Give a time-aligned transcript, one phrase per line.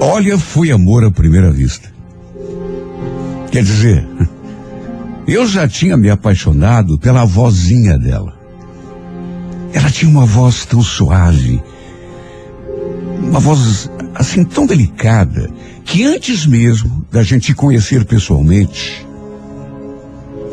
[0.00, 1.90] Olha, foi amor à primeira vista.
[3.50, 4.06] Quer dizer,
[5.26, 8.36] eu já tinha me apaixonado pela vozinha dela.
[9.72, 11.62] Ela tinha uma voz tão suave,
[13.22, 15.50] uma voz assim tão delicada,
[15.84, 19.06] que antes mesmo da gente conhecer pessoalmente,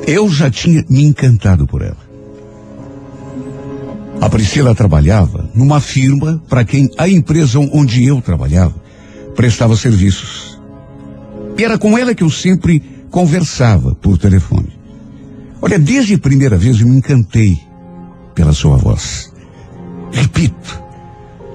[0.07, 2.03] eu já tinha me encantado por ela.
[4.21, 8.82] A Priscila trabalhava numa firma para quem a empresa onde eu trabalhava
[9.35, 10.59] prestava serviços.
[11.57, 14.79] E era com ela que eu sempre conversava por telefone.
[15.61, 17.59] Olha, desde a primeira vez eu me encantei
[18.33, 19.31] pela sua voz.
[20.11, 20.81] Repito,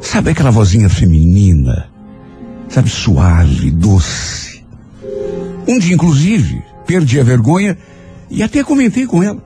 [0.01, 1.88] sabe aquela vozinha feminina,
[2.68, 4.65] sabe, suave, doce.
[5.66, 7.76] Um dia, inclusive, perdi a vergonha
[8.30, 9.42] e até comentei com ela.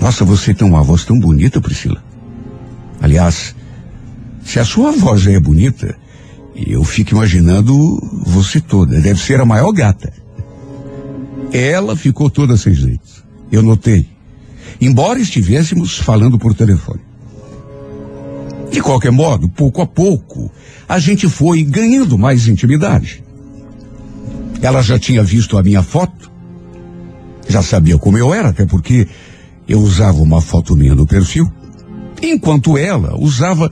[0.00, 2.02] Nossa, você tem uma voz tão bonita, Priscila.
[3.00, 3.54] Aliás,
[4.44, 5.96] se a sua voz é bonita,
[6.54, 7.74] eu fico imaginando
[8.24, 9.00] você toda.
[9.00, 10.12] Deve ser a maior gata.
[11.52, 13.24] Ela ficou toda sem jeito.
[13.50, 14.06] Eu notei.
[14.80, 17.00] Embora estivéssemos falando por telefone.
[18.70, 20.50] De qualquer modo, pouco a pouco,
[20.88, 23.22] a gente foi ganhando mais intimidade.
[24.62, 26.30] Ela já tinha visto a minha foto,
[27.48, 29.06] já sabia como eu era, até porque
[29.68, 31.52] eu usava uma foto minha no perfil,
[32.22, 33.70] enquanto ela usava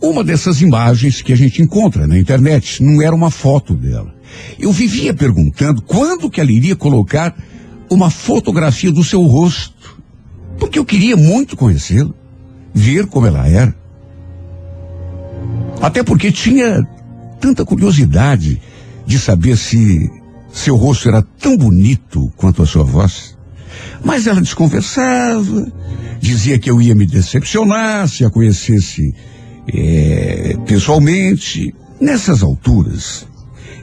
[0.00, 2.82] uma dessas imagens que a gente encontra na internet.
[2.82, 4.14] Não era uma foto dela.
[4.58, 7.34] Eu vivia perguntando quando que ela iria colocar
[7.90, 10.00] uma fotografia do seu rosto,
[10.58, 12.12] porque eu queria muito conhecê-la,
[12.74, 13.74] ver como ela era.
[15.80, 16.82] Até porque tinha
[17.40, 18.60] tanta curiosidade
[19.06, 20.10] de saber se
[20.52, 23.36] seu rosto era tão bonito quanto a sua voz.
[24.02, 25.70] Mas ela desconversava,
[26.18, 29.14] dizia que eu ia me decepcionar se a conhecesse
[29.72, 31.74] é, pessoalmente.
[32.00, 33.26] Nessas alturas,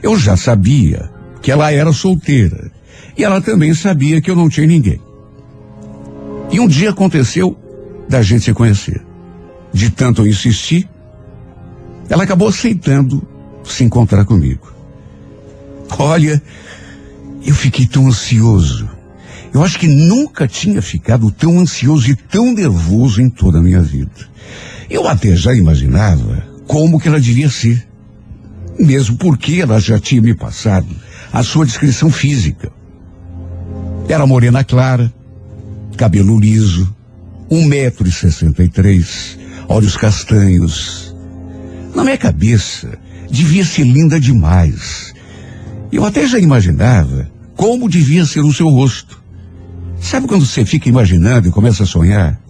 [0.02, 1.10] eu já sabia
[1.42, 2.70] que ela era solteira.
[3.16, 5.00] E ela também sabia que eu não tinha ninguém.
[6.50, 7.56] E um dia aconteceu
[8.08, 9.02] da gente se conhecer.
[9.72, 10.88] De tanto eu insistir,
[12.08, 13.26] ela acabou aceitando
[13.64, 14.72] se encontrar comigo.
[15.98, 16.42] Olha,
[17.44, 18.88] eu fiquei tão ansioso.
[19.52, 23.80] Eu acho que nunca tinha ficado tão ansioso e tão nervoso em toda a minha
[23.80, 24.28] vida.
[24.88, 27.86] Eu até já imaginava como que ela devia ser.
[28.78, 30.88] Mesmo porque ela já tinha me passado
[31.32, 32.70] a sua descrição física.
[34.08, 35.12] Era morena clara,
[35.96, 36.94] cabelo liso,
[37.50, 41.14] um metro e sessenta e três, olhos castanhos.
[41.94, 42.98] Na minha cabeça,
[43.30, 45.14] devia ser linda demais.
[45.90, 49.22] Eu até já imaginava como devia ser o seu rosto.
[50.00, 52.40] Sabe quando você fica imaginando e começa a sonhar?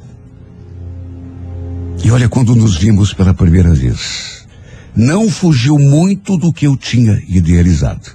[2.04, 4.46] E olha quando nos vimos pela primeira vez.
[4.94, 8.10] Não fugiu muito do que eu tinha idealizado.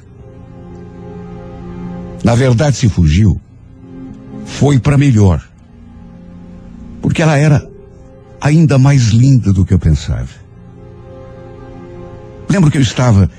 [2.24, 3.42] Na verdade, se fugiu,
[4.46, 5.44] foi para melhor.
[7.02, 7.68] Porque ela era
[8.40, 10.30] ainda mais linda do que eu pensava.
[12.48, 13.30] Lembro que eu estava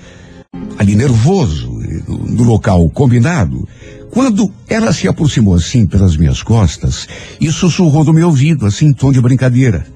[0.77, 1.71] ali nervoso,
[2.09, 3.69] no local combinado,
[4.10, 7.06] quando ela se aproximou assim pelas minhas costas
[7.41, 9.87] e sussurrou no meu ouvido, assim, em tom de brincadeira.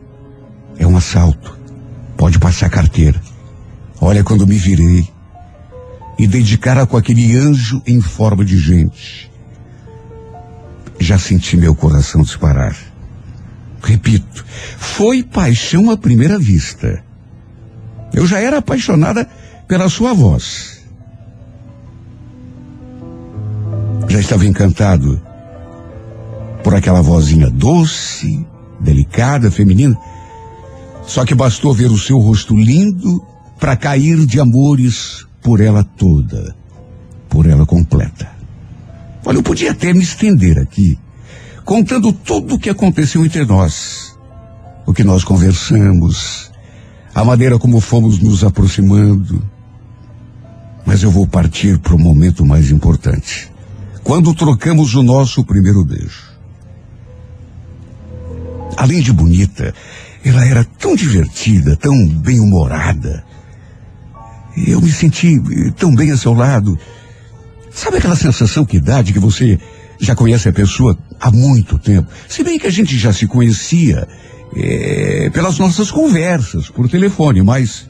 [0.78, 1.58] É um assalto.
[2.16, 3.20] Pode passar carteira.
[4.00, 5.08] Olha quando me virei
[6.18, 9.30] e dei de cara com aquele anjo em forma de gente.
[10.98, 12.76] Já senti meu coração disparar.
[13.82, 14.44] Repito,
[14.78, 17.02] foi paixão à primeira vista.
[18.12, 19.28] Eu já era apaixonada
[19.66, 20.82] pela sua voz.
[24.08, 25.20] Já estava encantado
[26.62, 28.46] por aquela vozinha doce,
[28.80, 29.98] delicada, feminina.
[31.06, 33.25] Só que bastou ver o seu rosto lindo
[33.59, 36.56] para cair de amores por ela toda,
[37.28, 38.28] por ela completa.
[39.25, 40.98] Olha, eu podia até me estender aqui,
[41.64, 44.19] contando tudo o que aconteceu entre nós,
[44.87, 46.50] o que nós conversamos,
[47.14, 49.43] a maneira como fomos nos aproximando.
[50.84, 53.50] Mas eu vou partir para o momento mais importante.
[54.02, 56.34] Quando trocamos o nosso primeiro beijo.
[58.76, 59.73] Além de bonita,
[60.25, 63.25] ela era tão divertida, tão bem-humorada.
[64.67, 65.38] Eu me senti
[65.76, 66.79] tão bem a seu lado.
[67.71, 69.59] Sabe aquela sensação que dá de que você
[70.00, 72.09] já conhece a pessoa há muito tempo?
[72.29, 74.09] Se bem que a gente já se conhecia
[74.56, 77.87] é, pelas nossas conversas por telefone, mas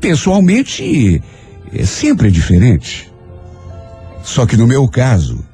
[0.00, 1.22] pessoalmente
[1.72, 3.12] é sempre diferente.
[4.24, 5.44] Só que no meu caso,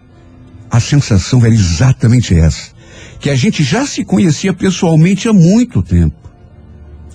[0.71, 2.78] a sensação era exatamente essa.
[3.21, 6.17] Que a gente já se conhecia pessoalmente há muito tempo.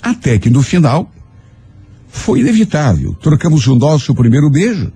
[0.02, 1.10] Até que no final,
[2.08, 3.14] foi inevitável.
[3.16, 4.92] Trocamos o nosso primeiro beijo.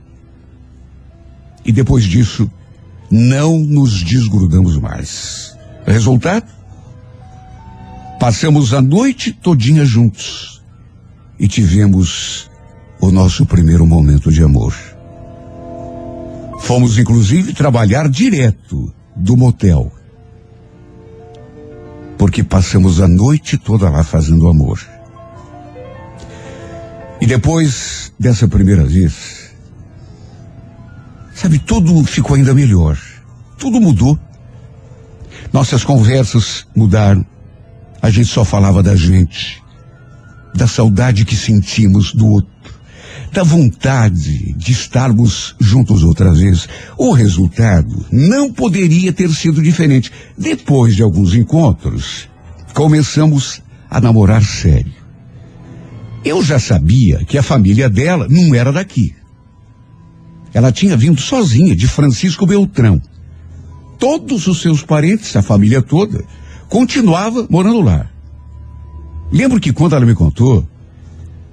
[1.66, 2.50] E depois disso,
[3.10, 5.58] não nos desgrudamos mais.
[5.86, 6.46] Resultado?
[8.20, 10.62] Passamos a noite todinha juntos
[11.40, 12.50] e tivemos
[13.00, 14.74] o nosso primeiro momento de amor.
[16.60, 19.92] Fomos inclusive trabalhar direto do motel.
[22.18, 24.80] Porque passamos a noite toda lá fazendo amor.
[27.20, 29.52] E depois dessa primeira vez,
[31.34, 32.98] sabe, tudo ficou ainda melhor.
[33.58, 34.18] Tudo mudou.
[35.52, 37.26] Nossas conversas mudaram.
[38.02, 39.64] A gente só falava da gente,
[40.54, 42.52] da saudade que sentimos do outro,
[43.38, 46.68] da vontade de estarmos juntos outra vez.
[46.98, 50.12] O resultado não poderia ter sido diferente.
[50.36, 52.28] Depois de alguns encontros,
[52.74, 53.62] começamos
[53.92, 54.92] a namorar sério.
[56.26, 59.14] Eu já sabia que a família dela não era daqui.
[60.52, 63.00] Ela tinha vindo sozinha de Francisco Beltrão.
[64.00, 66.26] Todos os seus parentes, a família toda,
[66.70, 68.10] continuava morando lá.
[69.32, 70.68] Lembro que quando ela me contou,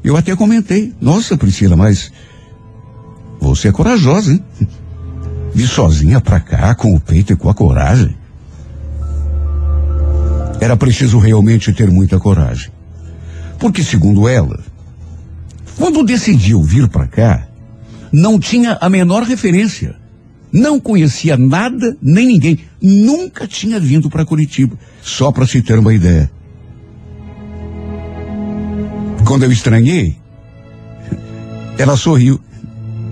[0.05, 2.13] eu até comentei, nossa Priscila, mas
[3.41, 4.45] você é corajosa, hein?
[5.55, 8.15] Vi sozinha pra cá, com o peito e com a coragem.
[10.61, 12.71] Era preciso realmente ter muita coragem.
[13.59, 14.61] Porque, segundo ela,
[15.77, 17.49] quando decidiu vir para cá,
[18.13, 19.97] não tinha a menor referência.
[20.53, 22.61] Não conhecia nada nem ninguém.
[22.81, 24.79] Nunca tinha vindo para Curitiba.
[25.03, 26.31] Só para se ter uma ideia.
[29.25, 30.17] Quando eu estranhei,
[31.79, 32.41] ela sorriu.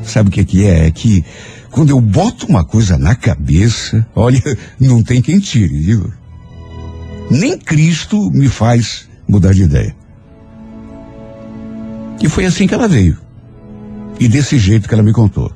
[0.04, 0.86] Sabe o que, que é?
[0.86, 1.24] É que
[1.70, 4.42] quando eu boto uma coisa na cabeça, olha,
[4.78, 6.12] não tem quem tire, viu?
[7.30, 9.96] Nem Cristo me faz mudar de ideia.
[12.20, 13.16] E foi assim que ela veio.
[14.20, 15.50] E desse jeito que ela me contou.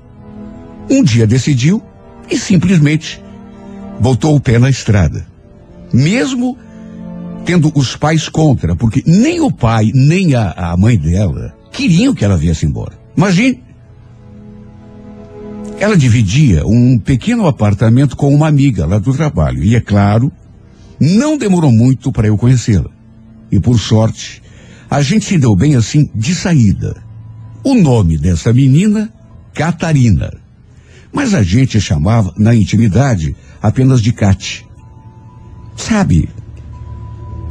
[0.89, 1.83] Um dia decidiu
[2.31, 3.23] e simplesmente
[4.01, 5.27] botou o pé na estrada.
[5.93, 6.57] Mesmo
[7.47, 12.25] tendo os pais contra, porque nem o pai, nem a, a mãe dela queriam que
[12.25, 12.99] ela viesse embora.
[13.17, 13.63] Imagine.
[15.79, 19.63] Ela dividia um pequeno apartamento com uma amiga lá do trabalho.
[19.63, 20.33] E é claro,
[20.99, 22.91] não demorou muito para eu conhecê-la.
[23.53, 24.43] E por sorte,
[24.91, 27.01] a gente se deu bem assim de saída.
[27.63, 29.13] O nome dessa menina,
[29.55, 30.33] Catarina.
[31.13, 34.67] Mas a gente chamava, na intimidade, apenas de Cate.
[35.77, 36.29] Sabe?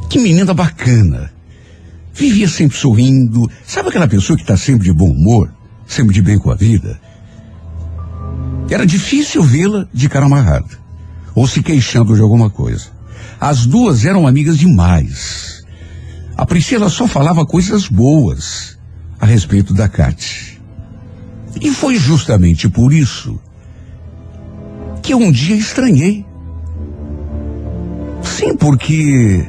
[0.08, 1.32] Que menina bacana.
[2.14, 3.50] Vivia sempre sorrindo.
[3.64, 5.52] Sabe aquela pessoa que está sempre de bom humor?
[5.86, 7.00] Sempre de bem com a vida?
[8.70, 10.78] Era difícil vê-la de cara amarrada.
[11.34, 12.86] Ou se queixando de alguma coisa.
[13.40, 15.64] As duas eram amigas demais.
[16.36, 18.78] A Priscila só falava coisas boas
[19.20, 20.60] a respeito da Cate.
[21.60, 23.38] E foi justamente por isso
[25.02, 26.26] que eu um dia estranhei.
[28.22, 29.46] Sim, porque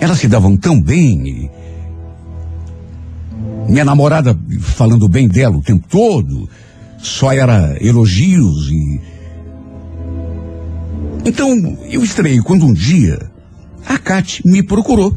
[0.00, 1.26] elas se davam tão bem.
[1.26, 1.50] E
[3.68, 6.48] minha namorada falando bem dela o tempo todo,
[6.98, 9.00] só era elogios e.
[11.24, 13.30] Então, eu estranhei quando um dia
[13.84, 15.16] a Kate me procurou,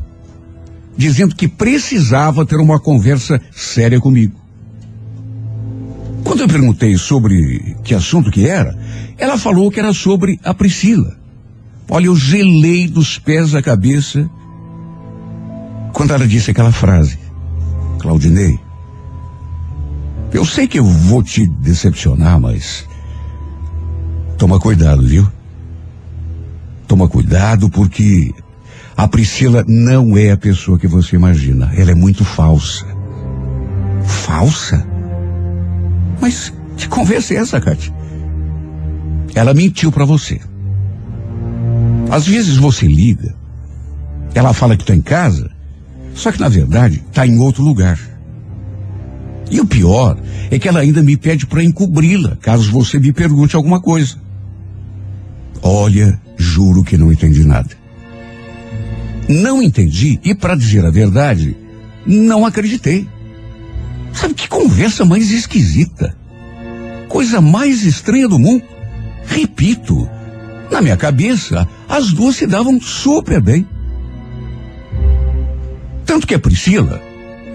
[0.97, 4.39] dizendo que precisava ter uma conversa séria comigo.
[6.23, 8.77] Quando eu perguntei sobre que assunto que era,
[9.17, 11.15] ela falou que era sobre a Priscila.
[11.89, 14.29] Olha, eu gelei dos pés à cabeça
[16.00, 17.20] quando ela disse aquela frase.
[18.00, 18.58] Claudinei,
[20.32, 22.88] eu sei que eu vou te decepcionar, mas
[24.38, 25.29] toma cuidado, viu?
[26.88, 28.34] Toma cuidado porque
[28.96, 31.70] a Priscila não é a pessoa que você imagina.
[31.75, 32.86] Ela é muito falsa.
[34.06, 34.88] Falsa?
[36.22, 37.94] Mas que conversa é essa, Cátia?
[39.36, 40.39] Ela mentiu para você.
[42.10, 43.36] Às vezes você liga,
[44.34, 45.59] ela fala que está em casa,
[46.13, 48.00] só que na verdade está em outro lugar.
[49.51, 50.18] E o pior
[50.51, 54.16] é que ela ainda me pede para encobri-la, caso você me pergunte alguma coisa.
[55.62, 57.70] Olha, juro que não entendi nada.
[59.28, 61.56] Não entendi e, para dizer a verdade,
[62.06, 63.08] não acreditei.
[64.13, 66.16] Sabe que conversa mais esquisita?
[67.08, 68.63] Coisa mais estranha do mundo.
[69.25, 70.10] Repito,
[70.72, 73.68] na minha cabeça, as duas se davam super bem.
[76.10, 77.00] Tanto que a Priscila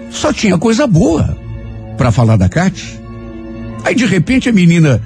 [0.09, 1.37] só tinha coisa boa
[1.97, 2.97] para falar da Kate.
[3.83, 5.01] Aí de repente a menina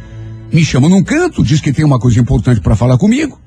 [0.54, 3.42] me chama num canto, diz que tem uma coisa importante para falar comigo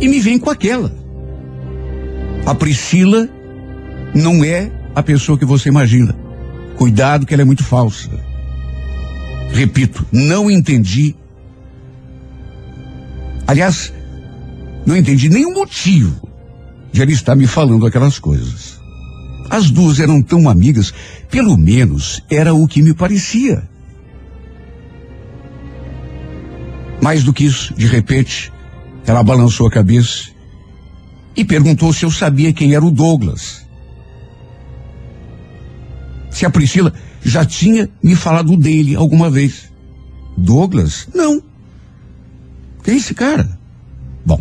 [0.00, 0.90] e me vem com aquela.
[2.46, 3.28] A Priscila
[4.14, 6.16] não é a pessoa que você imagina.
[6.74, 8.08] Cuidado que ela é muito falsa.
[9.52, 11.14] Repito, não entendi.
[13.46, 13.92] Aliás,
[14.86, 16.26] não entendi nenhum motivo
[16.90, 18.82] de ele estar me falando aquelas coisas.
[19.48, 20.92] As duas eram tão amigas,
[21.30, 23.68] pelo menos era o que me parecia.
[27.02, 28.52] Mais do que isso, de repente,
[29.06, 30.30] ela balançou a cabeça
[31.36, 33.66] e perguntou se eu sabia quem era o Douglas.
[36.30, 39.70] Se a Priscila já tinha me falado dele alguma vez.
[40.36, 41.08] Douglas?
[41.14, 41.42] Não.
[42.82, 43.58] Quem é esse cara?
[44.26, 44.40] Bom,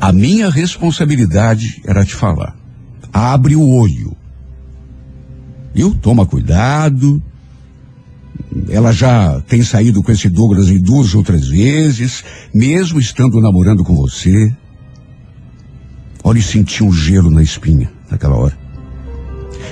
[0.00, 2.59] a minha responsabilidade era te falar.
[3.12, 4.16] Abre o olho.
[5.74, 7.22] Eu toma cuidado,
[8.68, 13.84] ela já tem saído com esse Douglas em duas ou três vezes, mesmo estando namorando
[13.84, 14.52] com você.
[16.22, 18.58] Olha, e senti um gelo na espinha naquela hora.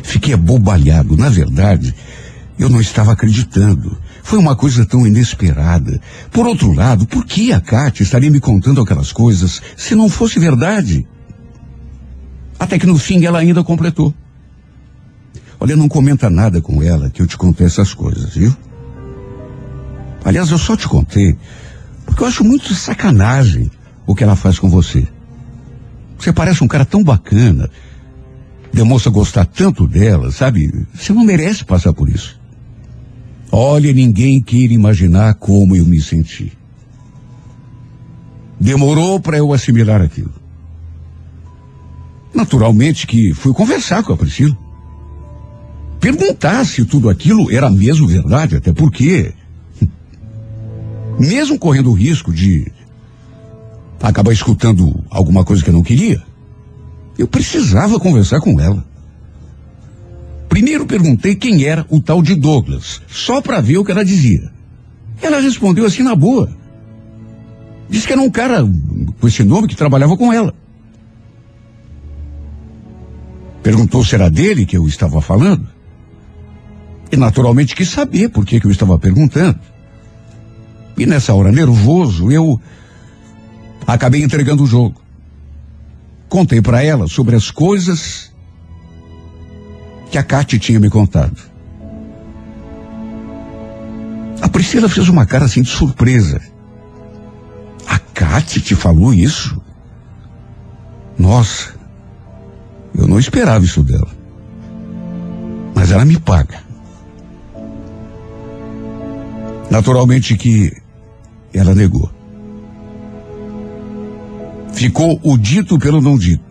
[0.02, 1.16] Fiquei abobalhado.
[1.16, 1.94] Na verdade,
[2.58, 3.96] eu não estava acreditando.
[4.22, 6.00] Foi uma coisa tão inesperada.
[6.30, 10.38] Por outro lado, por que a Kátia estaria me contando aquelas coisas se não fosse
[10.38, 11.06] verdade?
[12.58, 14.14] Até que no fim ela ainda completou.
[15.60, 18.54] Olha, não comenta nada com ela que eu te contei essas coisas, viu?
[20.24, 21.36] Aliás, eu só te contei
[22.08, 23.70] porque eu acho muito sacanagem
[24.06, 25.06] o que ela faz com você.
[26.18, 27.70] Você parece um cara tão bacana,
[28.72, 30.86] demonstra gostar tanto dela, sabe?
[30.94, 32.40] Você não merece passar por isso.
[33.52, 36.52] Olha, ninguém queira imaginar como eu me senti.
[38.58, 40.37] Demorou para eu assimilar aquilo.
[42.34, 44.56] Naturalmente que fui conversar com a Priscila.
[46.00, 49.32] Perguntar se tudo aquilo era mesmo verdade, até porque
[51.18, 52.70] mesmo correndo o risco de
[54.00, 56.22] acabar escutando alguma coisa que eu não queria,
[57.18, 58.86] eu precisava conversar com ela.
[60.48, 64.50] Primeiro perguntei quem era o tal de Douglas, só para ver o que ela dizia.
[65.20, 66.48] Ela respondeu assim na boa.
[67.90, 68.64] Disse que era um cara
[69.20, 70.54] com esse nome que trabalhava com ela.
[73.62, 75.68] Perguntou se era dele que eu estava falando.
[77.10, 79.58] E naturalmente quis saber por que, que eu estava perguntando.
[80.96, 82.60] E nessa hora, nervoso, eu
[83.86, 85.00] acabei entregando o jogo.
[86.28, 88.30] Contei para ela sobre as coisas
[90.10, 91.36] que a Kate tinha me contado.
[94.40, 96.40] A Priscila fez uma cara assim de surpresa.
[97.86, 99.60] A Kate te falou isso?
[101.18, 101.74] Nossa,
[102.98, 104.08] eu não esperava isso dela.
[105.74, 106.60] Mas ela me paga.
[109.70, 110.72] Naturalmente que
[111.54, 112.10] ela negou.
[114.72, 116.42] Ficou o dito pelo não dito.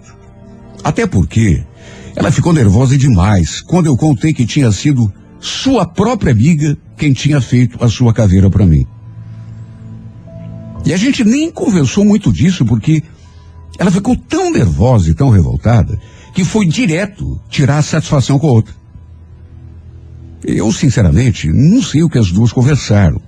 [0.84, 1.64] Até porque
[2.16, 7.42] ela ficou nervosa demais quando eu contei que tinha sido sua própria amiga quem tinha
[7.42, 8.88] feito a sua caveira para mim.
[10.86, 13.04] E a gente nem conversou muito disso porque
[13.78, 16.00] ela ficou tão nervosa e tão revoltada
[16.34, 18.76] que foi direto tirar a satisfação com a outra.
[20.44, 23.22] Eu, sinceramente, não sei o que as duas conversaram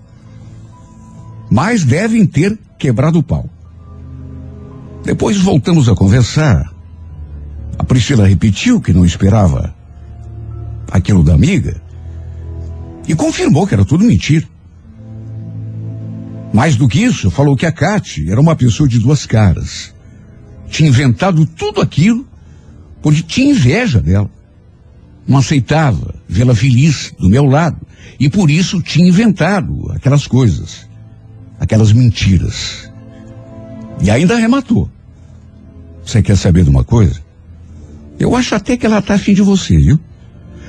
[1.49, 3.49] mas devem ter quebrado o pau.
[5.03, 6.71] Depois voltamos a conversar.
[7.77, 9.73] A Priscila repetiu que não esperava
[10.91, 11.81] aquilo da amiga
[13.07, 14.45] e confirmou que era tudo mentira.
[16.53, 19.93] Mais do que isso, falou que a Kate era uma pessoa de duas caras.
[20.69, 22.27] Tinha inventado tudo aquilo
[23.01, 24.29] porque tinha inveja dela.
[25.27, 27.77] Não aceitava vê-la feliz do meu lado
[28.19, 30.89] e por isso tinha inventado aquelas coisas
[31.59, 32.89] aquelas mentiras.
[34.01, 34.89] E ainda arrematou.
[36.05, 37.21] Você quer saber de uma coisa?
[38.17, 39.99] Eu acho até que ela tá afim de você, viu?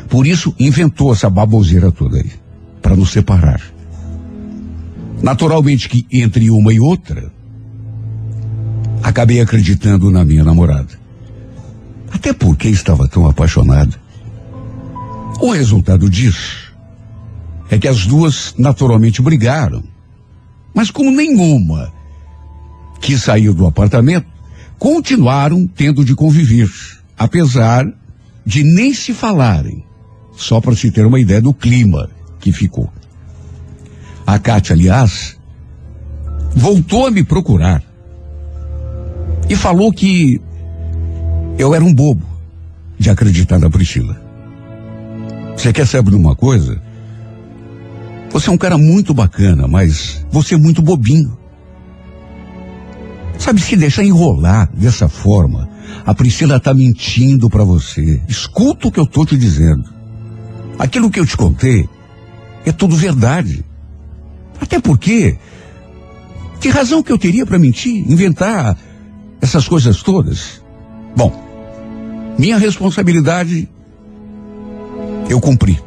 [0.09, 2.31] Por isso inventou essa baboseira toda aí,
[2.83, 3.63] para nos separar.
[5.23, 7.33] Naturalmente que entre uma e outra,
[9.03, 10.99] acabei acreditando na minha namorada.
[12.13, 14.01] Até porque estava tão apaixonada.
[15.41, 16.75] O resultado disso
[17.71, 19.83] é que as duas naturalmente brigaram.
[20.75, 21.93] Mas como nenhuma
[23.01, 24.27] que saiu do apartamento,
[24.79, 26.69] continuaram tendo de conviver,
[27.17, 27.87] apesar
[28.45, 29.85] de nem se falarem,
[30.37, 32.93] só para se ter uma ideia do clima que ficou.
[34.27, 35.37] A Kátia, aliás,
[36.55, 37.83] voltou a me procurar
[39.51, 40.41] e falou que
[41.59, 42.25] eu era um bobo
[42.97, 44.17] de acreditar na Priscila.
[45.57, 46.81] Você quer saber de uma coisa?
[48.31, 51.37] Você é um cara muito bacana, mas você é muito bobinho.
[53.41, 55.69] Sabe, se deixar enrolar dessa forma,
[56.07, 58.23] A Priscila está mentindo para você.
[58.29, 59.85] Escuta o que eu tô te dizendo.
[60.79, 61.89] Aquilo que eu te contei
[62.65, 63.65] é tudo verdade.
[64.61, 65.37] Até porque,
[66.61, 68.77] que razão que eu teria para mentir, inventar
[69.41, 70.63] essas coisas todas?
[71.17, 71.33] Bom,
[72.39, 73.69] minha responsabilidade
[75.29, 75.79] eu cumpri.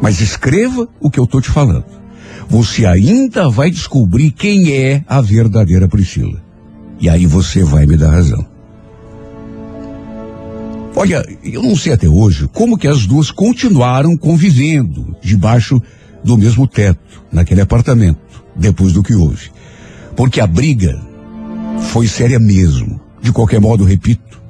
[0.00, 1.84] Mas escreva o que eu estou te falando.
[2.48, 6.42] Você ainda vai descobrir quem é a verdadeira Priscila.
[7.00, 8.46] E aí você vai me dar razão.
[10.94, 15.82] Olha, eu não sei até hoje como que as duas continuaram convivendo debaixo
[16.24, 18.18] do mesmo teto, naquele apartamento,
[18.54, 19.50] depois do que houve.
[20.16, 20.98] Porque a briga
[21.86, 23.00] foi séria mesmo.
[23.20, 24.40] De qualquer modo, repito,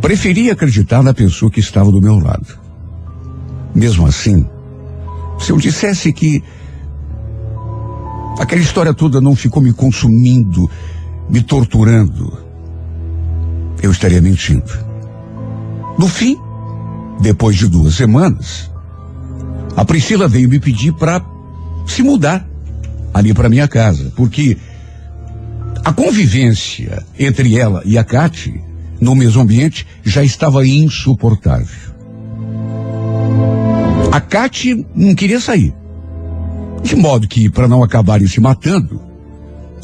[0.00, 2.46] preferi acreditar na pessoa que estava do meu lado.
[3.74, 4.46] Mesmo assim,
[5.38, 6.42] se eu dissesse que
[8.38, 10.70] aquela história toda não ficou me consumindo,
[11.28, 12.38] me torturando,
[13.82, 14.72] eu estaria mentindo.
[15.98, 16.38] No fim,
[17.20, 18.70] depois de duas semanas,
[19.76, 21.24] a Priscila veio me pedir para
[21.86, 22.48] se mudar
[23.12, 24.56] ali para minha casa, porque
[25.84, 28.60] a convivência entre ela e a Kate
[29.00, 31.92] no mesmo ambiente já estava insuportável.
[34.10, 35.74] A Kate não queria sair.
[36.82, 39.00] De modo que, para não acabarem se matando,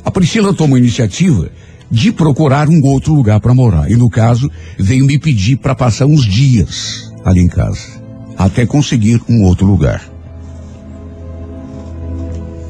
[0.04, 1.50] a Priscila tomou a iniciativa
[1.90, 3.90] de procurar um outro lugar para morar.
[3.90, 8.00] E no caso, veio me pedir para passar uns dias ali em casa
[8.38, 10.02] até conseguir um outro lugar.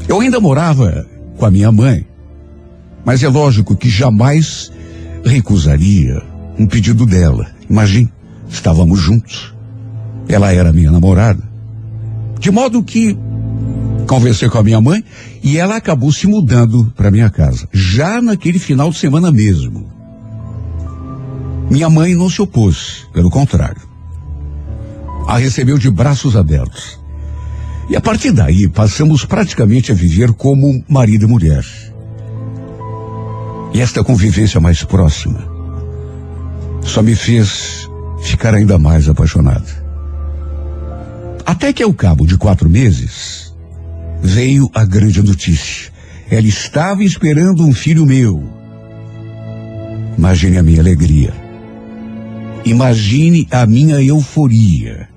[0.09, 1.07] Eu ainda morava
[1.37, 2.05] com a minha mãe,
[3.05, 4.71] mas é lógico que jamais
[5.25, 6.23] recusaria
[6.59, 7.47] um pedido dela.
[7.69, 8.13] Imagine,
[8.49, 9.55] estávamos juntos.
[10.29, 11.43] Ela era minha namorada.
[12.39, 13.17] De modo que
[14.07, 15.05] conversei com a minha mãe
[15.43, 19.89] e ela acabou se mudando para minha casa, já naquele final de semana mesmo.
[21.71, 23.91] Minha mãe não se opôs, pelo contrário
[25.31, 26.99] a recebeu de braços abertos.
[27.89, 31.65] E a partir daí passamos praticamente a viver como marido e mulher.
[33.73, 35.49] E esta convivência mais próxima
[36.85, 37.89] só me fez
[38.23, 39.69] ficar ainda mais apaixonado.
[41.47, 43.55] Até que ao cabo de quatro meses
[44.23, 45.91] veio a grande notícia.
[46.31, 48.43] Ela estava esperando um filho meu.
[50.17, 51.33] Imagine a minha alegria.
[52.65, 55.09] Imagine a minha euforia.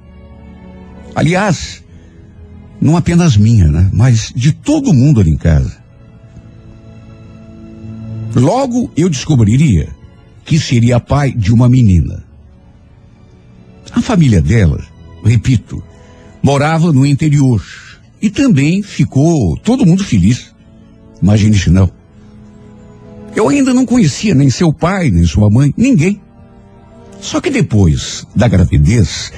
[1.13, 1.83] Aliás,
[2.81, 3.89] não apenas minha, né?
[3.93, 5.82] Mas de todo mundo ali em casa.
[8.35, 9.89] Logo eu descobriria
[10.43, 12.23] que seria pai de uma menina.
[13.91, 14.83] A família dela,
[15.23, 15.83] repito,
[16.41, 17.63] morava no interior
[18.21, 20.53] e também ficou todo mundo feliz.
[21.21, 21.91] Imagine se não.
[23.35, 26.21] Eu ainda não conhecia nem seu pai, nem sua mãe, ninguém.
[27.21, 29.31] Só que depois da gravidez,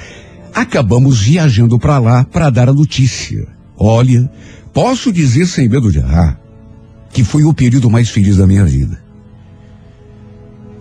[0.54, 3.46] acabamos viajando para lá para dar a notícia.
[3.76, 4.30] Olha,
[4.72, 6.45] posso dizer sem medo de errar
[7.16, 9.02] que foi o período mais feliz da minha vida.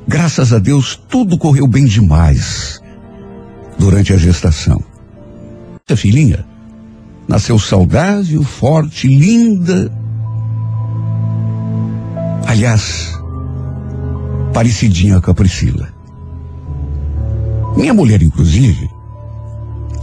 [0.06, 2.82] Graças a Deus, tudo correu bem demais
[3.80, 4.84] durante a gestação.
[5.90, 6.46] A filhinha
[7.26, 9.90] nasceu saudável, forte, linda.
[12.46, 13.18] Aliás,
[14.54, 15.88] parecidinha com a Priscila.
[17.78, 18.90] Minha mulher, inclusive,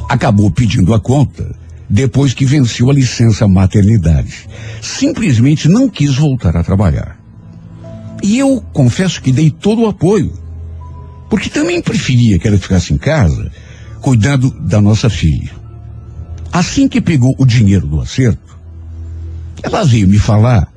[0.09, 1.55] acabou pedindo a conta
[1.93, 4.49] depois que venceu a licença maternidade.
[4.81, 7.19] Simplesmente não quis voltar a trabalhar.
[8.23, 10.33] E eu confesso que dei todo o apoio,
[11.29, 13.53] porque também preferia que ela ficasse em casa
[14.01, 15.53] cuidando da nossa filha.
[16.51, 18.59] Assim que pegou o dinheiro do acerto,
[19.63, 20.73] ela veio me falar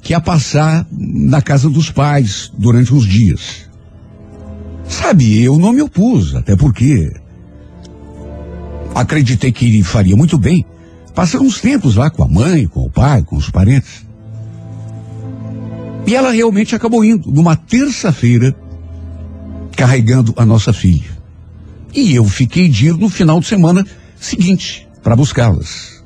[0.00, 3.68] que ia passar na casa dos pais durante uns dias.
[4.88, 7.12] Sabe, eu não me opus, até porque
[8.94, 10.64] acreditei que ele faria muito bem
[11.14, 14.04] passar uns tempos lá com a mãe, com o pai, com os parentes.
[16.06, 18.54] E ela realmente acabou indo numa terça-feira,
[19.76, 21.10] carregando a nossa filha.
[21.94, 26.04] E eu fiquei de ir no final de semana seguinte para buscá-las.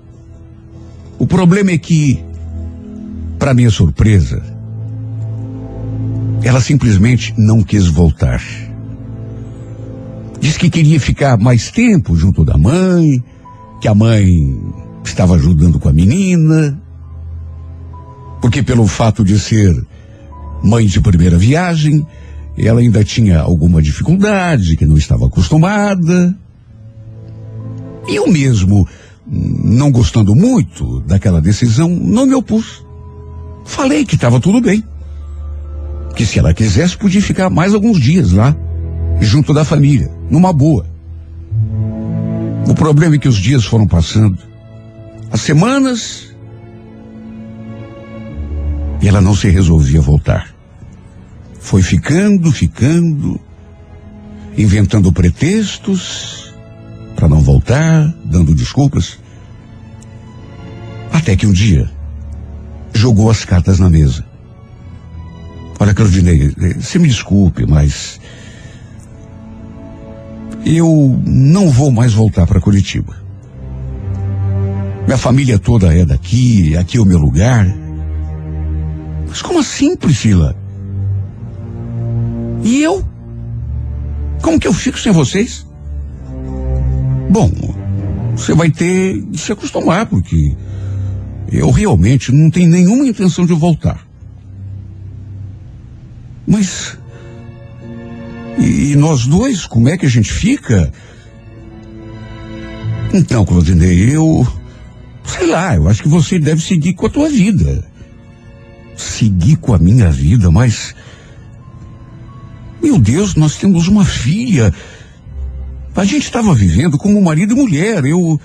[1.18, 2.22] O problema é que,
[3.38, 4.42] para minha surpresa,
[6.42, 8.40] ela simplesmente não quis voltar.
[10.40, 13.22] Diz que queria ficar mais tempo junto da mãe,
[13.80, 14.56] que a mãe
[15.04, 16.80] estava ajudando com a menina,
[18.40, 19.74] porque pelo fato de ser
[20.62, 22.06] mãe de primeira viagem,
[22.56, 26.36] ela ainda tinha alguma dificuldade, que não estava acostumada.
[28.08, 28.86] E eu mesmo,
[29.26, 32.84] não gostando muito daquela decisão, não me opus.
[33.64, 34.82] Falei que estava tudo bem.
[36.16, 38.56] Que se ela quisesse, podia ficar mais alguns dias lá,
[39.20, 40.86] junto da família, numa boa.
[42.68, 44.38] O problema é que os dias foram passando,
[45.30, 46.34] as semanas,
[49.00, 50.54] e ela não se resolvia voltar.
[51.60, 53.40] Foi ficando, ficando,
[54.56, 56.54] inventando pretextos
[57.14, 59.18] para não voltar, dando desculpas.
[61.12, 61.90] Até que um dia
[62.92, 64.24] jogou as cartas na mesa.
[65.80, 68.20] Olha, Claudinei, você me desculpe, mas
[70.64, 73.16] eu não vou mais voltar para Curitiba.
[75.06, 77.66] Minha família toda é daqui, aqui é o meu lugar.
[79.26, 80.54] Mas como assim, Priscila?
[82.62, 83.04] E eu?
[84.42, 85.66] Como que eu fico sem vocês?
[87.30, 87.50] Bom,
[88.32, 90.56] você vai ter de se acostumar, porque
[91.50, 94.06] eu realmente não tenho nenhuma intenção de voltar.
[96.46, 96.98] Mas.
[98.58, 100.92] E, nós dois, como é que a gente fica?
[103.12, 104.46] Então, Claudinei, eu.
[105.24, 107.84] Sei lá, eu acho que você deve seguir com a tua vida.
[108.96, 110.94] Seguir com a minha vida, mas.
[112.82, 114.72] Meu Deus, nós temos uma filha.
[115.94, 118.04] A gente estava vivendo como marido e mulher.
[118.04, 118.40] Eu.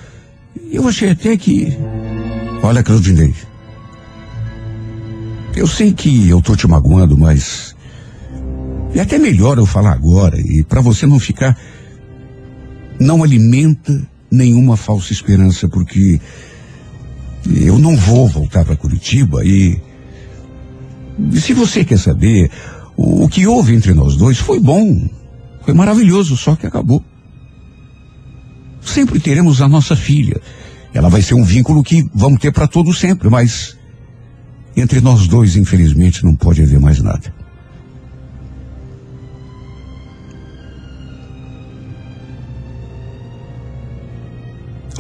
[0.71, 1.78] Eu achei até que.
[2.62, 3.34] Olha, Claudinei.
[5.56, 7.72] Eu sei que eu tô te magoando, mas.
[8.95, 11.58] É até melhor eu falar agora, e para você não ficar.
[12.99, 16.21] Não alimenta nenhuma falsa esperança, porque
[17.51, 19.82] eu não vou voltar para Curitiba e.
[21.34, 22.51] se você quer saber,
[22.95, 25.10] o, o que houve entre nós dois foi bom,
[25.65, 27.03] foi maravilhoso, só que acabou.
[28.82, 30.39] Sempre teremos a nossa filha.
[30.93, 33.75] Ela vai ser um vínculo que vamos ter para todo sempre, mas
[34.75, 37.34] entre nós dois, infelizmente, não pode haver mais nada.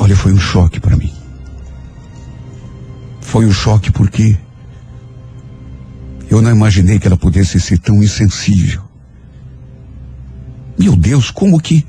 [0.03, 1.13] Olha, foi um choque para mim.
[3.21, 4.37] Foi um choque porque
[6.29, 8.83] eu não imaginei que ela pudesse ser tão insensível.
[10.77, 11.87] Meu Deus, como que.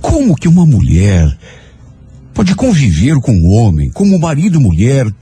[0.00, 1.36] Como que uma mulher
[2.32, 5.12] pode conviver com um homem, como marido e mulher,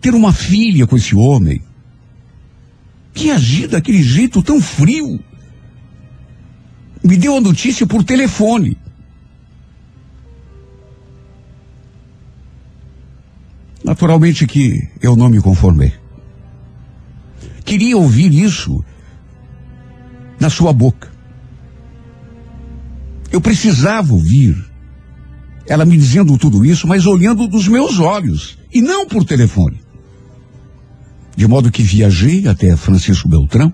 [0.00, 1.60] ter uma filha com esse homem,
[3.12, 5.20] que agir daquele jeito tão frio.
[7.02, 8.78] Me deu a notícia por telefone.
[13.84, 15.92] Naturalmente que eu não me conformei.
[17.64, 18.82] Queria ouvir isso
[20.40, 21.12] na sua boca.
[23.30, 24.56] Eu precisava ouvir
[25.66, 29.80] ela me dizendo tudo isso, mas olhando dos meus olhos e não por telefone.
[31.36, 33.72] De modo que viajei até Francisco Beltrão,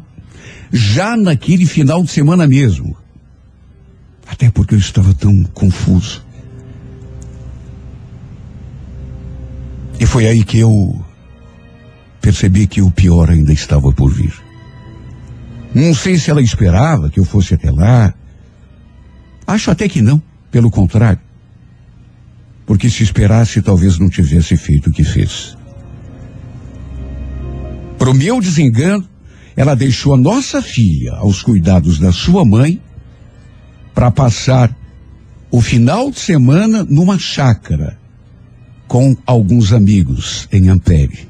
[0.73, 2.97] já naquele final de semana mesmo.
[4.27, 6.25] Até porque eu estava tão confuso.
[10.01, 11.05] E foi aí que eu
[12.21, 14.33] percebi que o pior ainda estava por vir.
[15.73, 18.13] Não sei se ela esperava que eu fosse até lá.
[19.47, 21.21] Acho até que não, pelo contrário
[22.71, 25.57] porque se esperasse talvez não tivesse feito o que fez.
[27.99, 29.05] Para o meu desengano,
[29.57, 32.81] ela deixou a nossa filha aos cuidados da sua mãe
[33.93, 34.73] para passar
[35.51, 37.99] o final de semana numa chácara
[38.91, 41.29] com alguns amigos em Ampere,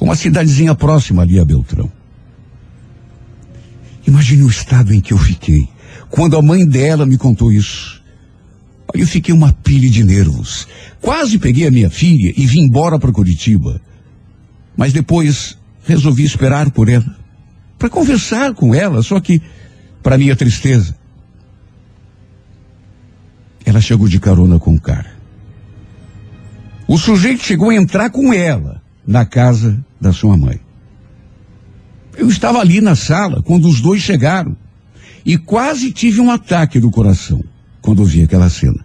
[0.00, 1.92] uma cidadezinha próxima ali a Beltrão.
[4.06, 5.68] Imagine o estado em que eu fiquei
[6.08, 8.02] quando a mãe dela me contou isso.
[8.94, 10.66] Eu fiquei uma pilha de nervos.
[10.98, 13.78] Quase peguei a minha filha e vim embora para Curitiba.
[14.74, 17.18] Mas depois resolvi esperar por ela,
[17.78, 19.42] para conversar com ela, só que,
[20.02, 20.96] para minha tristeza,
[23.62, 25.11] ela chegou de carona com o cara.
[26.86, 30.60] O sujeito chegou a entrar com ela na casa da sua mãe.
[32.16, 34.56] Eu estava ali na sala quando os dois chegaram
[35.24, 37.42] e quase tive um ataque do coração
[37.80, 38.84] quando vi aquela cena.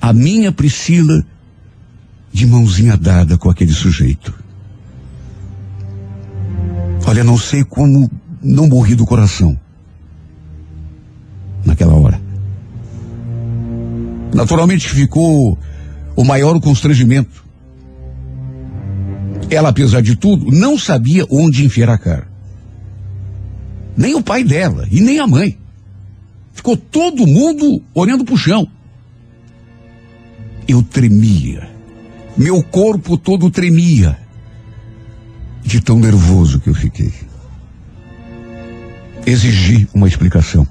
[0.00, 1.24] A minha Priscila
[2.32, 4.32] de mãozinha dada com aquele sujeito.
[7.06, 8.10] Olha, não sei como
[8.42, 9.58] não morri do coração.
[11.64, 12.20] Naquela hora.
[14.32, 15.58] Naturalmente ficou
[16.20, 17.42] o maior constrangimento.
[19.48, 22.28] Ela, apesar de tudo, não sabia onde enfiar a cara.
[23.96, 25.56] Nem o pai dela e nem a mãe.
[26.52, 28.68] Ficou todo mundo olhando para o chão.
[30.68, 31.70] Eu tremia.
[32.36, 34.18] Meu corpo todo tremia.
[35.64, 37.12] de tão nervoso que eu fiquei.
[39.24, 40.66] Exigi uma explicação.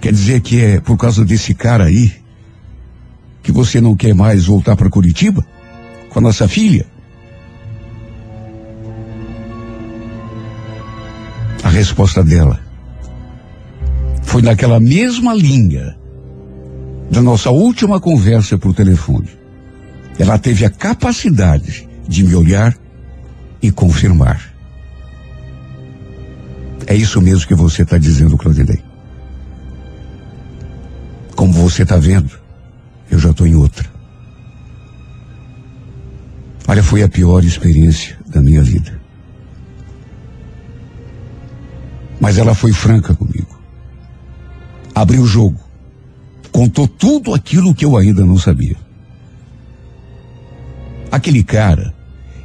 [0.00, 2.25] Quer dizer que é por causa desse cara aí
[3.56, 5.42] você não quer mais voltar para Curitiba
[6.10, 6.84] com a nossa filha?
[11.62, 12.60] A resposta dela
[14.22, 15.96] foi naquela mesma linha
[17.10, 19.30] da nossa última conversa por telefone.
[20.18, 22.76] Ela teve a capacidade de me olhar
[23.62, 24.52] e confirmar.
[26.86, 28.82] É isso mesmo que você está dizendo, Claudinei.
[31.34, 32.45] Como você está vendo,
[33.10, 33.88] eu já estou em outra.
[36.68, 39.00] Olha, foi a pior experiência da minha vida.
[42.20, 43.56] Mas ela foi franca comigo.
[44.94, 45.60] Abriu o jogo.
[46.50, 48.76] Contou tudo aquilo que eu ainda não sabia.
[51.12, 51.94] Aquele cara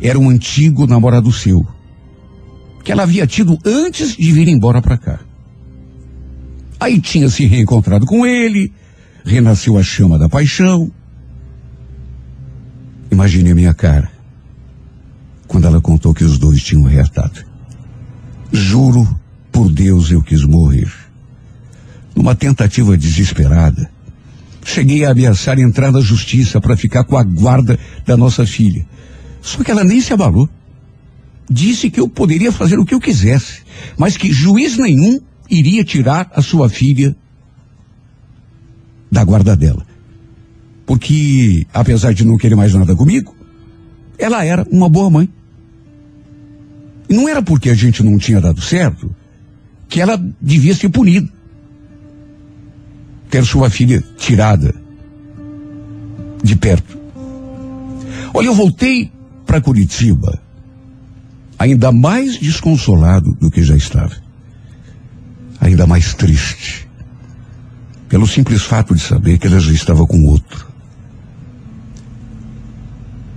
[0.01, 1.65] era um antigo namorado seu,
[2.83, 5.19] que ela havia tido antes de vir embora para cá.
[6.79, 8.73] Aí tinha se reencontrado com ele,
[9.25, 10.91] renasceu a chama da paixão.
[13.11, 14.11] Imagine a minha cara
[15.47, 17.43] quando ela contou que os dois tinham reatado.
[18.51, 19.07] Juro
[19.51, 20.89] por Deus eu quis morrer.
[22.15, 23.91] Numa tentativa desesperada,
[24.63, 28.85] cheguei a ameaçar entrar na justiça para ficar com a guarda da nossa filha.
[29.41, 30.47] Só que ela nem se abalou.
[31.49, 33.61] Disse que eu poderia fazer o que eu quisesse,
[33.97, 37.13] mas que juiz nenhum iria tirar a sua filha
[39.11, 39.85] da guarda dela.
[40.85, 43.35] Porque, apesar de não querer mais nada comigo,
[44.17, 45.29] ela era uma boa mãe.
[47.09, 49.13] E não era porque a gente não tinha dado certo
[49.89, 51.27] que ela devia ser punida.
[53.29, 54.73] Ter sua filha tirada
[56.43, 56.97] de perto.
[58.33, 59.11] Olha, eu voltei
[59.45, 60.41] para Curitiba
[61.61, 64.15] ainda mais desconsolado do que já estava.
[65.59, 66.87] Ainda mais triste.
[68.11, 70.67] Pelo simples fato de saber que ela já estava com outro.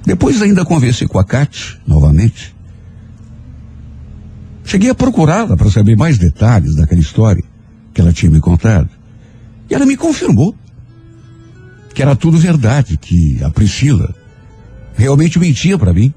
[0.04, 2.52] Depois ainda conversei com a Kate, novamente.
[4.64, 7.44] Cheguei a procurá-la para saber mais detalhes daquela história
[7.94, 8.90] que ela tinha me contado.
[9.70, 10.56] E ela me confirmou
[11.94, 14.12] que era tudo verdade, que a Priscila
[14.96, 16.12] realmente mentia para mim.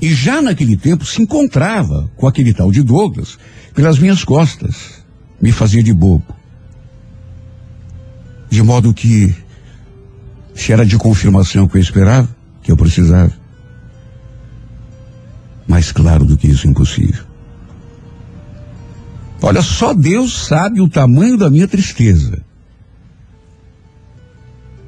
[0.00, 3.38] E já naquele tempo se encontrava com aquele tal de Douglas
[3.74, 5.04] pelas minhas costas.
[5.38, 6.43] Me fazia de bobo.
[8.54, 9.34] De modo que,
[10.54, 12.28] se era de confirmação que eu esperava,
[12.62, 13.32] que eu precisava,
[15.66, 17.24] mais claro do que isso, impossível.
[19.42, 22.44] Olha, só Deus sabe o tamanho da minha tristeza.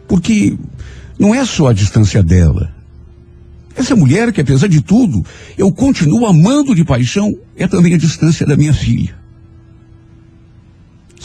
[0.06, 0.56] Porque
[1.18, 2.72] não é só a distância dela.
[3.74, 5.26] Essa mulher que, apesar de tudo,
[5.58, 9.25] eu continuo amando de paixão, é também a distância da minha filha.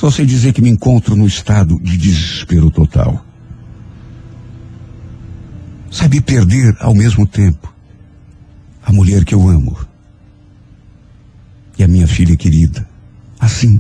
[0.02, 3.24] Só sei dizer que me encontro no estado de desespero total.
[5.92, 7.72] Sabe perder ao mesmo tempo
[8.84, 9.78] a mulher que eu amo
[11.78, 12.90] e a minha filha querida.
[13.40, 13.80] Assim,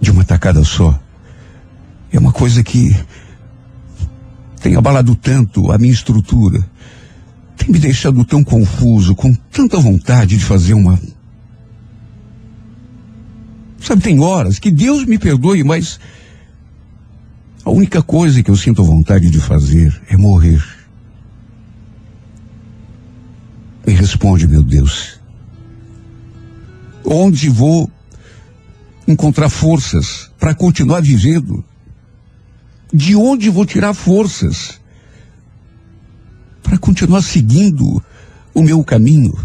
[0.00, 0.96] de uma tacada só.
[2.12, 2.94] É uma coisa que
[4.60, 6.64] tem abalado tanto a minha estrutura,
[7.56, 11.00] tem me deixado tão confuso, com tanta vontade de fazer uma.
[13.82, 15.98] Sabe, tem horas que Deus me perdoe, mas
[17.64, 20.62] a única coisa que eu sinto vontade de fazer é morrer.
[23.84, 25.20] Me responde, meu Deus.
[27.04, 27.90] Onde vou
[29.06, 31.64] encontrar forças para continuar vivendo?
[32.94, 34.80] De onde vou tirar forças
[36.62, 38.00] para continuar seguindo
[38.54, 39.36] o meu caminho?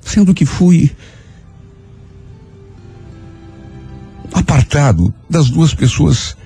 [0.00, 0.94] Sendo que fui
[4.58, 6.36] apartado das duas pessoas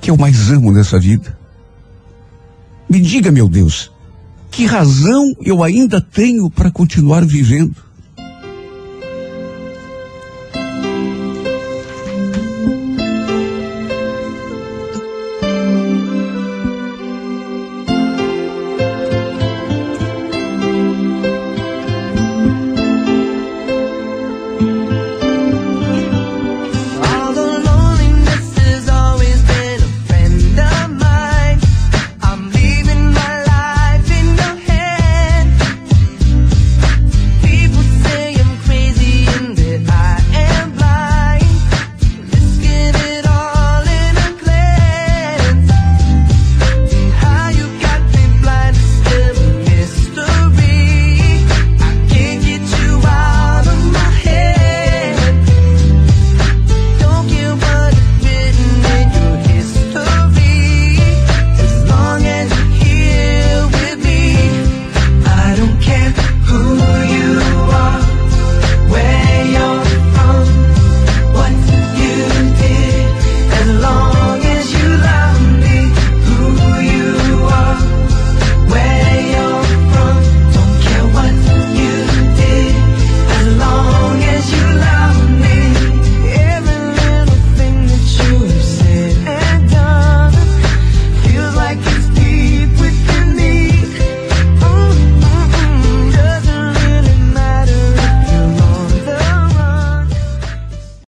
[0.00, 1.38] que eu mais amo nessa vida.
[2.88, 3.92] Me diga, meu Deus,
[4.50, 7.76] que razão eu ainda tenho para continuar vivendo?